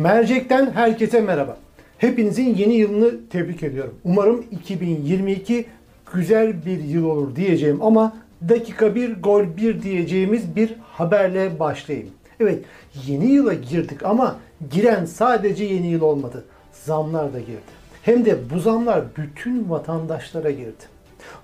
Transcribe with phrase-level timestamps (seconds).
[0.00, 1.56] Mercek'ten herkese merhaba.
[1.98, 3.94] Hepinizin yeni yılını tebrik ediyorum.
[4.04, 5.66] Umarım 2022
[6.12, 8.16] güzel bir yıl olur diyeceğim ama
[8.48, 12.10] dakika bir gol bir diyeceğimiz bir haberle başlayayım.
[12.40, 12.64] Evet
[13.06, 14.36] yeni yıla girdik ama
[14.70, 16.44] giren sadece yeni yıl olmadı.
[16.72, 17.60] Zamlar da girdi.
[18.02, 20.84] Hem de bu zamlar bütün vatandaşlara girdi.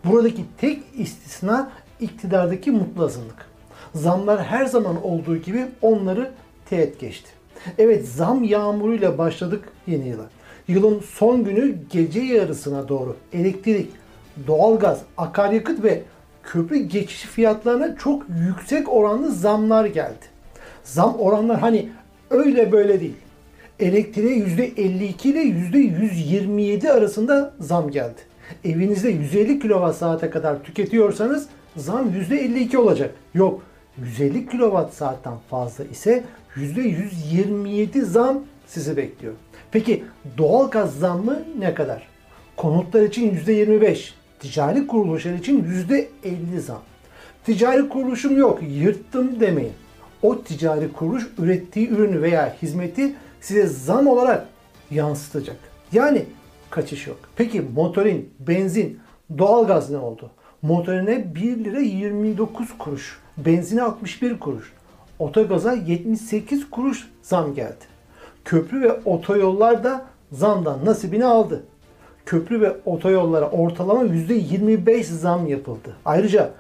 [0.05, 3.47] Buradaki tek istisna iktidardaki mutlu azınlık.
[3.95, 6.31] Zamlar her zaman olduğu gibi onları
[6.71, 7.36] teğet geçti.
[7.79, 10.27] Evet zam yağmuruyla başladık yeni yıla.
[10.69, 13.91] Yılın son günü gece yarısına doğru elektrik,
[14.47, 16.03] doğalgaz, akaryakıt ve
[16.43, 20.25] köprü geçiş fiyatlarına çok yüksek oranlı zamlar geldi.
[20.85, 21.89] Zam oranlar hani
[22.31, 23.17] öyle böyle değil.
[23.81, 28.21] Elektriğe %52 ile %127 arasında zam geldi.
[28.65, 33.15] Evinizde 150 kWh kadar tüketiyorsanız zam %52 olacak.
[33.35, 33.63] Yok
[33.99, 36.25] 150 kWh'dan fazla ise
[36.57, 39.35] %127 zam sizi bekliyor.
[39.71, 40.05] Peki
[40.39, 42.09] doğalgaz zammı ne kadar?
[42.57, 45.65] Konutlar için %25, ticari kuruluşlar için
[46.25, 46.83] %50 zam.
[47.45, 49.73] Ticari kuruluşum yok, yırttım demeyin.
[50.23, 54.49] O ticari kuruluş ürettiği ürünü veya hizmeti size zam olarak
[54.91, 55.57] yansıtacak.
[55.93, 56.25] Yani
[56.71, 57.19] kaçış yok.
[57.37, 58.99] Peki motorin, benzin,
[59.39, 60.31] doğalgaz ne oldu?
[60.63, 64.73] Motorine 1 lira 29 kuruş, benzine 61 kuruş,
[65.19, 67.85] otogaza 78 kuruş zam geldi.
[68.45, 71.63] Köprü ve otoyollar da zamdan nasibini aldı.
[72.27, 75.97] Köprü ve otoyollara ortalama %25 zam yapıldı.
[76.05, 76.51] Ayrıca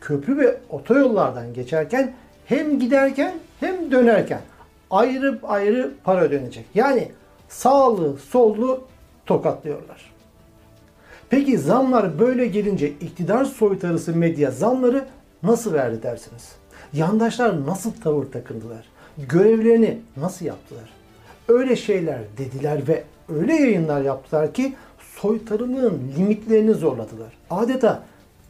[0.00, 2.14] köprü ve otoyollardan geçerken
[2.46, 4.40] hem giderken hem dönerken
[4.90, 6.64] ayrı ayrı para ödenecek.
[6.74, 7.08] Yani
[7.48, 8.84] sağlı sollu
[9.26, 10.12] tokatlıyorlar.
[11.30, 15.04] Peki zamlar böyle gelince iktidar soytarısı medya zamları
[15.42, 16.52] nasıl verdi dersiniz?
[16.92, 18.84] Yandaşlar nasıl tavır takındılar?
[19.18, 20.90] Görevlerini nasıl yaptılar?
[21.48, 24.74] Öyle şeyler dediler ve öyle yayınlar yaptılar ki
[25.20, 27.32] soytarılığın limitlerini zorladılar.
[27.50, 28.02] Adeta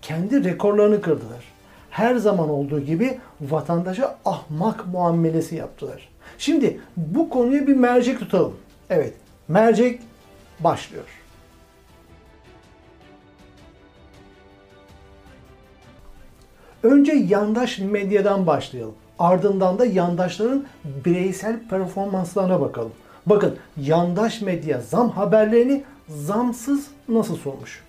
[0.02, 1.44] kendi rekorlarını kırdılar.
[1.90, 6.08] Her zaman olduğu gibi vatandaşa ahmak muamelesi yaptılar.
[6.38, 8.54] Şimdi bu konuya bir mercek tutalım.
[8.90, 9.14] Evet,
[9.48, 10.00] mercek
[10.60, 11.04] başlıyor.
[16.86, 18.94] Önce yandaş medyadan başlayalım.
[19.18, 22.92] Ardından da yandaşların bireysel performanslarına bakalım.
[23.26, 27.84] Bakın yandaş medya zam haberlerini zamsız nasıl sormuş?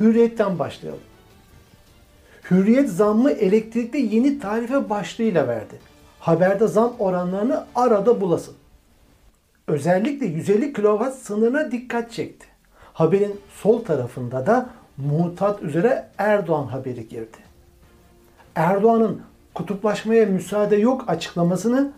[0.00, 1.00] Hürriyetten başlayalım.
[2.50, 5.80] Hürriyet zammı elektrikte yeni tarife başlığıyla verdi.
[6.20, 8.54] Haberde zam oranlarını arada bulasın.
[9.66, 12.46] Özellikle 150 kW sınırına dikkat çekti.
[12.92, 17.49] Haberin sol tarafında da mutat üzere Erdoğan haberi girdi.
[18.54, 19.22] Erdoğan'ın
[19.54, 21.92] kutuplaşmaya müsaade yok açıklamasını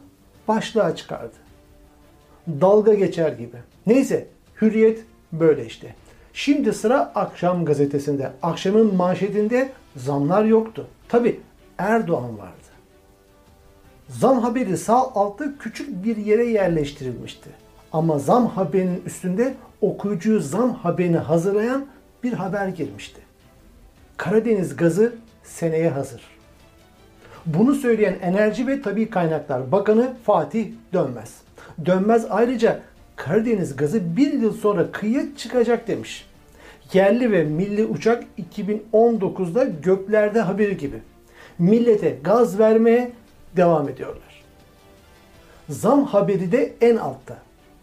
[0.49, 1.37] başlığa çıkardı.
[2.49, 3.57] Dalga geçer gibi.
[3.87, 4.29] Neyse
[4.61, 5.95] hürriyet böyle işte.
[6.33, 8.33] Şimdi sıra akşam gazetesinde.
[8.43, 10.87] Akşamın manşetinde zamlar yoktu.
[11.09, 11.41] Tabi
[11.79, 12.53] Erdoğan vardı.
[14.09, 17.51] Zam haberi sağ altta küçük bir yere yerleştirilmişti.
[17.93, 21.87] Ama zam haberinin üstünde okuyucuyu zam haberini hazırlayan
[22.23, 23.21] bir haber girmişti.
[24.17, 25.15] Karadeniz gazı
[25.45, 26.23] seneye hazır.
[27.47, 31.35] Bunu söyleyen Enerji ve Tabi Kaynaklar Bakanı Fatih Dönmez.
[31.87, 32.81] Dönmez ayrıca
[33.17, 36.27] Karadeniz gazı bir yıl sonra kıyıya çıkacak demiş.
[36.93, 40.97] Yerli ve milli uçak 2019'da göklerde haberi gibi.
[41.59, 43.13] Millete gaz vermeye
[43.57, 44.43] devam ediyorlar.
[45.69, 47.39] Zam haberi de en altta.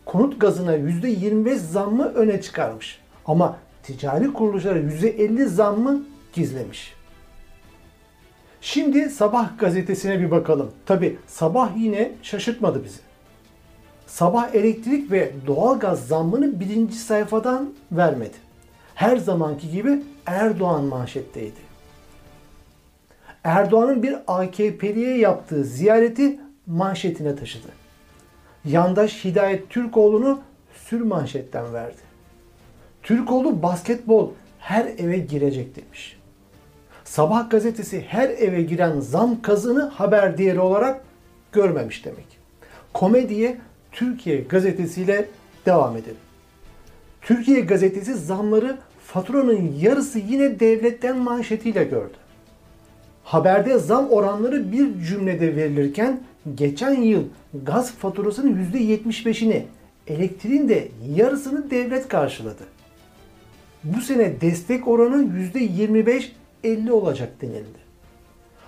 [0.06, 3.00] Konut gazına %25 zammı öne çıkarmış.
[3.26, 6.04] Ama ticari kuruluşlara %50 zammı
[6.34, 6.99] gizlemiş.
[8.62, 10.72] Şimdi Sabah gazetesine bir bakalım.
[10.86, 13.00] Tabi Sabah yine şaşırtmadı bizi.
[14.08, 18.36] Sabah elektrik ve doğalgaz zammını birinci sayfadan vermedi.
[18.96, 21.70] Her zamanki gibi Erdoğan manşetteydi.
[23.44, 27.68] Erdoğan'ın bir AKP'liye yaptığı ziyareti manşetine taşıdı.
[28.66, 30.42] Yandaş Hidayet Türkoğlu'nu
[30.74, 32.02] sür manşetten verdi.
[33.04, 36.19] Türkoğlu basketbol her eve girecek demiş.
[37.10, 41.02] Sabah gazetesi her eve giren zam kazını haber değeri olarak
[41.52, 42.26] görmemiş demek.
[42.94, 43.58] Komediye
[43.92, 45.26] Türkiye gazetesiyle
[45.66, 46.18] devam edelim.
[47.22, 52.14] Türkiye gazetesi zamları faturanın yarısı yine devletten manşetiyle gördü.
[53.24, 56.22] Haberde zam oranları bir cümlede verilirken
[56.56, 57.24] geçen yıl
[57.64, 59.62] gaz faturasının %75'ini,
[60.08, 62.64] elektriğin de yarısını devlet karşıladı.
[63.84, 65.24] Bu sene destek oranı
[66.64, 67.80] %25-50 olacak denildi.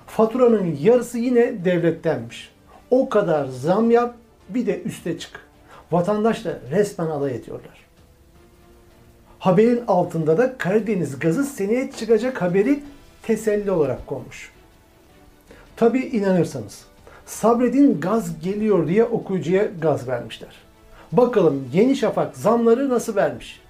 [0.07, 2.51] Faturanın yarısı yine devlettenmiş.
[2.89, 4.15] O kadar zam yap
[4.49, 5.39] bir de üste çık.
[5.91, 7.85] Vatandaşla resmen alay ediyorlar.
[9.39, 12.83] Haberin altında da Karadeniz gazı seneye çıkacak haberi
[13.23, 14.51] teselli olarak konmuş.
[15.75, 16.85] Tabi inanırsanız
[17.25, 20.55] sabredin gaz geliyor diye okuyucuya gaz vermişler.
[21.11, 23.61] Bakalım Yeni Şafak zamları nasıl vermiş?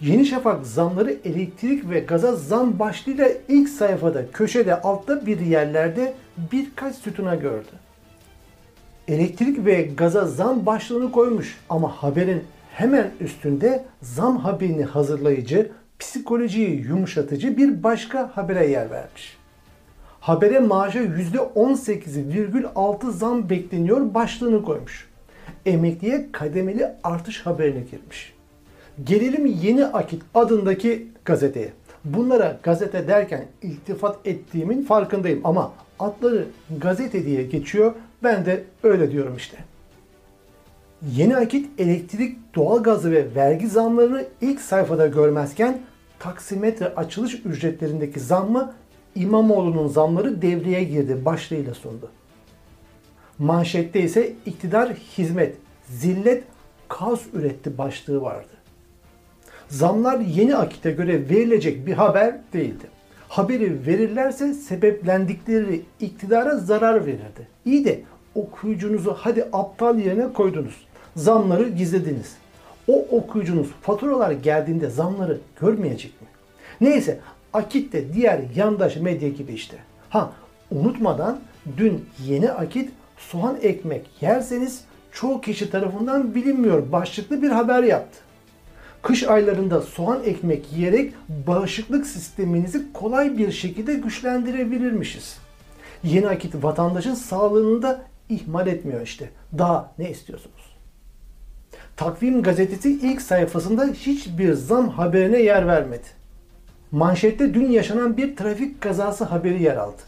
[0.00, 6.14] Yeni Şafak zamları elektrik ve gaza zam başlığıyla ilk sayfada köşede altta bir yerlerde
[6.52, 7.68] birkaç sütuna gördü.
[9.08, 17.56] Elektrik ve gaza zam başlığını koymuş ama haberin hemen üstünde zam haberini hazırlayıcı, psikolojiyi yumuşatıcı
[17.56, 19.36] bir başka habere yer vermiş.
[20.20, 25.08] Habere maaşa %18,6 zam bekleniyor başlığını koymuş.
[25.66, 28.37] Emekliye kademeli artış haberine girmiş.
[29.04, 31.72] Gelelim Yeni Akit adındaki gazeteye.
[32.04, 36.46] Bunlara gazete derken iltifat ettiğimin farkındayım ama adları
[36.78, 37.92] gazete diye geçiyor.
[38.22, 39.58] Ben de öyle diyorum işte.
[41.12, 45.80] Yeni Akit elektrik, doğalgazı ve vergi zamlarını ilk sayfada görmezken
[46.18, 48.74] taksimetre açılış ücretlerindeki zammı
[49.14, 52.10] İmamoğlu'nun zamları devreye girdi başlığıyla sundu.
[53.38, 55.56] Manşette ise iktidar hizmet,
[55.88, 56.44] zillet,
[56.88, 58.57] kaos üretti başlığı vardı.
[59.68, 62.86] Zamlar yeni akite göre verilecek bir haber değildi.
[63.28, 67.48] Haberi verirlerse sebeplendikleri iktidara zarar verirdi.
[67.64, 68.00] İyi de
[68.34, 70.86] okuyucunuzu hadi aptal yerine koydunuz.
[71.16, 72.36] Zamları gizlediniz.
[72.88, 76.28] O okuyucunuz faturalar geldiğinde zamları görmeyecek mi?
[76.80, 77.20] Neyse
[77.52, 79.76] Akit de diğer yandaş medya gibi işte.
[80.10, 80.32] Ha
[80.70, 81.40] unutmadan
[81.76, 88.27] dün yeni Akit soğan ekmek yerseniz çoğu kişi tarafından bilinmiyor başlıklı bir haber yaptı.
[89.08, 91.14] Kış aylarında soğan ekmek yiyerek
[91.46, 95.38] bağışıklık sisteminizi kolay bir şekilde güçlendirebilirmişiz.
[96.04, 99.30] Yeni akit vatandaşın sağlığını da ihmal etmiyor işte.
[99.58, 100.76] Daha ne istiyorsunuz?
[101.96, 106.06] Takvim gazetesi ilk sayfasında hiçbir zam haberine yer vermedi.
[106.90, 110.02] Manşette dün yaşanan bir trafik kazası haberi yer aldı.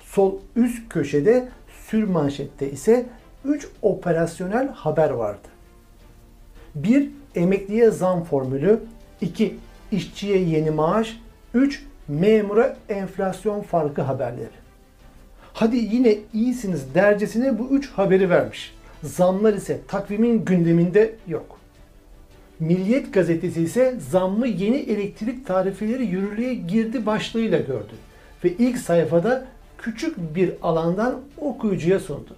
[0.00, 1.48] Sol üst köşede
[1.88, 3.06] sür manşette ise
[3.44, 5.55] 3 operasyonel haber vardı.
[6.76, 7.10] 1.
[7.34, 8.80] Emekliye zam formülü
[9.20, 9.56] 2.
[9.92, 11.20] işçiye yeni maaş
[11.54, 11.84] 3.
[12.08, 14.56] Memura enflasyon farkı haberleri.
[15.52, 18.74] Hadi yine iyisiniz dercesine bu 3 haberi vermiş.
[19.02, 21.58] Zamlar ise takvimin gündeminde yok.
[22.60, 27.92] Milliyet gazetesi ise zammı yeni elektrik tarifeleri yürürlüğe girdi başlığıyla gördü.
[28.44, 29.44] Ve ilk sayfada
[29.78, 32.36] küçük bir alandan okuyucuya sundu.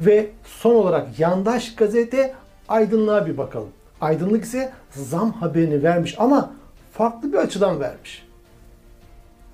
[0.00, 2.34] Ve son olarak yandaş gazete
[2.68, 3.68] aydınlığa bir bakalım.
[4.00, 6.52] Aydınlık ise zam haberini vermiş ama
[6.92, 8.26] farklı bir açıdan vermiş.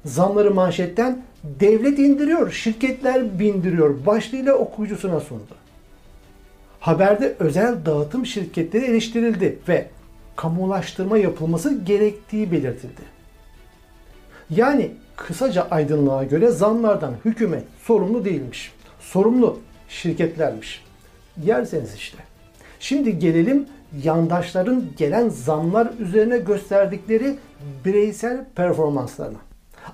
[0.05, 5.55] Zamları manşetten devlet indiriyor, şirketler bindiriyor başlığıyla okuyucusuna sundu.
[6.81, 9.87] Haberde özel dağıtım şirketleri eleştirildi ve
[10.37, 13.03] kamulaştırma yapılması gerektiği belirtildi.
[14.51, 18.73] Yani kısaca aydınlığa göre zamlardan hükümet sorumlu değilmiş.
[19.01, 19.59] Sorumlu
[19.89, 20.85] şirketlermiş.
[21.45, 22.28] Yerseniz işte.
[22.81, 23.67] Şimdi gelelim
[24.05, 27.37] yandaşların gelen zamlar üzerine gösterdikleri
[27.85, 29.39] bireysel performanslarına.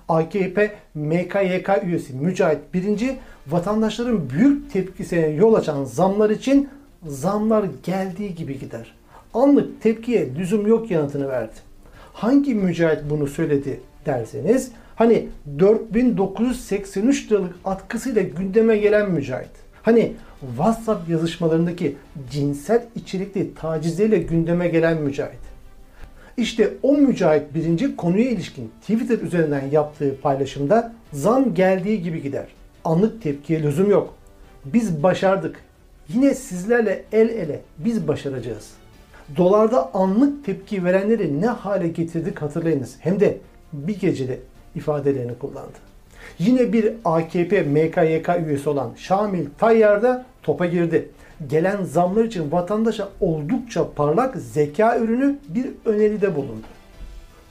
[0.08, 3.16] AKP MKYK üyesi Mücahit Birinci
[3.46, 6.69] vatandaşların büyük tepkisine yol açan zamlar için
[7.06, 8.94] zamlar geldiği gibi gider.
[9.34, 11.55] Anlık tepkiye lüzum yok yanıtını verdi.
[12.12, 19.63] Hangi mücahit bunu söyledi derseniz hani 4983 liralık atkısıyla gündeme gelen mücahit.
[19.84, 21.96] Hani WhatsApp yazışmalarındaki
[22.31, 25.41] cinsel içerikli tacizleriyle gündeme gelen mücahit.
[26.36, 32.46] İşte o mücahit birinci konuya ilişkin Twitter üzerinden yaptığı paylaşımda zam geldiği gibi gider.
[32.84, 34.14] Anlık tepkiye lüzum yok.
[34.64, 35.56] Biz başardık.
[36.08, 38.70] Yine sizlerle el ele biz başaracağız.
[39.36, 42.96] Dolarda anlık tepki verenleri ne hale getirdik hatırlayınız.
[42.98, 43.38] Hem de
[43.72, 44.38] bir gecede
[44.74, 45.94] ifadelerini kullandı.
[46.38, 51.08] Yine bir AKP MKYK üyesi olan Şamil Tayyar da topa girdi.
[51.48, 56.66] Gelen zamlar için vatandaşa oldukça parlak zeka ürünü bir öneride bulundu.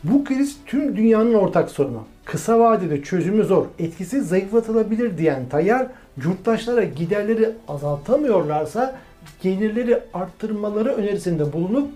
[0.03, 2.03] Bu kriz tüm dünyanın ortak sorunu.
[2.25, 5.87] Kısa vadede çözümü zor, etkisi zayıflatılabilir diyen Tayyar,
[6.23, 8.95] yurttaşlara giderleri azaltamıyorlarsa
[9.41, 11.89] gelirleri arttırmaları önerisinde bulunup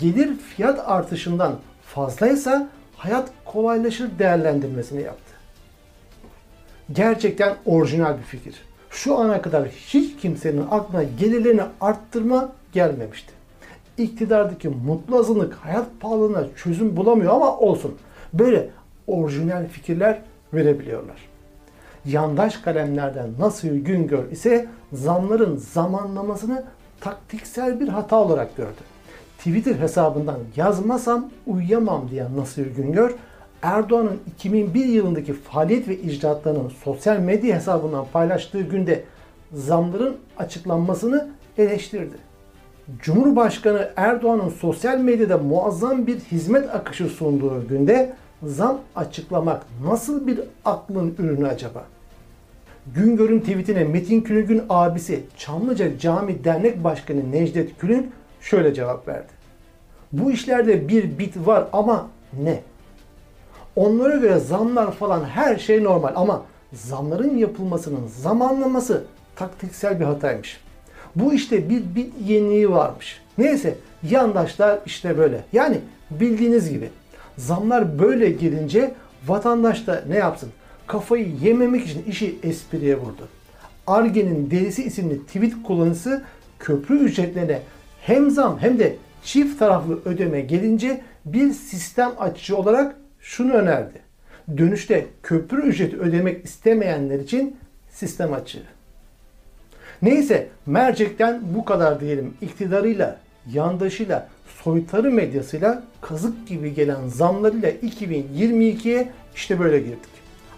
[0.00, 5.29] gelir fiyat artışından fazlaysa hayat kolaylaşır değerlendirmesini yaptı.
[6.92, 8.54] Gerçekten orijinal bir fikir.
[8.90, 13.32] Şu ana kadar hiç kimsenin aklına gelirlerini arttırma gelmemişti.
[13.98, 17.94] İktidardaki mutlu azınlık hayat pahalılığına çözüm bulamıyor ama olsun.
[18.32, 18.70] Böyle
[19.06, 20.22] orijinal fikirler
[20.54, 21.16] verebiliyorlar.
[22.04, 26.64] Yandaş kalemlerden nasıl Güngör ise zamların zamanlamasını
[27.00, 28.80] taktiksel bir hata olarak gördü.
[29.38, 33.14] Twitter hesabından yazmasam uyuyamam diyen Nasır Güngör,
[33.62, 39.04] Erdoğan'ın 2001 yılındaki faaliyet ve icraatlarının sosyal medya hesabından paylaştığı günde
[39.52, 42.16] zamların açıklanmasını eleştirdi.
[42.98, 48.12] Cumhurbaşkanı Erdoğan'ın sosyal medyada muazzam bir hizmet akışı sunduğu günde
[48.42, 51.84] zam açıklamak nasıl bir aklın ürünü acaba?
[52.94, 58.06] Güngör'ün tweetine Metin Külüng'ün abisi Çamlıca Cami Dernek Başkanı Necdet Külünk
[58.40, 59.32] şöyle cevap verdi.
[60.12, 62.08] Bu işlerde bir bit var ama
[62.42, 62.60] ne?
[63.76, 69.04] Onlara göre zamlar falan her şey normal ama zamların yapılmasının zamanlaması
[69.36, 70.60] taktiksel bir hataymış.
[71.16, 73.20] Bu işte bir bit yeniliği varmış.
[73.38, 73.74] Neyse
[74.10, 75.44] yandaşlar işte böyle.
[75.52, 76.90] Yani bildiğiniz gibi
[77.36, 78.94] zamlar böyle gelince
[79.26, 80.50] vatandaş da ne yapsın?
[80.86, 83.28] Kafayı yememek için işi espriye vurdu.
[83.86, 86.22] Arge'nin Delisi isimli tweet kullanıcısı
[86.58, 87.62] köprü ücretlerine
[88.02, 93.98] hem zam hem de çift taraflı ödeme gelince bir sistem açıcı olarak şunu önerdi.
[94.56, 97.56] Dönüşte köprü ücreti ödemek istemeyenler için
[97.90, 98.62] sistem açığı.
[100.02, 102.34] Neyse mercekten bu kadar diyelim.
[102.40, 103.20] İktidarıyla,
[103.52, 104.28] yandaşıyla,
[104.64, 110.10] soytarı medyasıyla kazık gibi gelen zamlarıyla 2022'ye işte böyle girdik.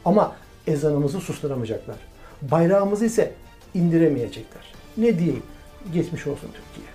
[0.05, 1.97] Ama ezanımızı susturamayacaklar.
[2.43, 3.33] Bayrağımızı ise
[3.75, 4.75] indiremeyecekler.
[4.97, 5.43] Ne diyeyim?
[5.95, 6.92] Geçmiş olsun Türkiye.